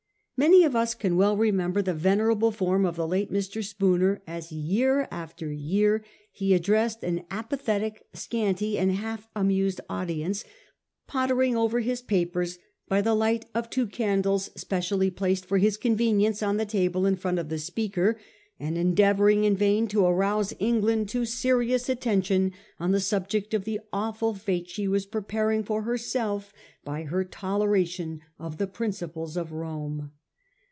[0.43, 3.63] Many of us can well remember the venerable form of the late Mr.
[3.63, 10.43] Spooner as year after year he addressed an apathetic, scanty and half amused audience,
[11.05, 16.41] pottering over his papers by the light of two> candles specially placed for his convenience
[16.41, 18.19] on the table in front of the Speaker,
[18.59, 23.63] and endeavouring in vain to arouse Eng land to serious attention on the subject of
[23.63, 26.51] the awful fate she was preparing for herself
[26.83, 30.09] by her toleration of the principles of Rome.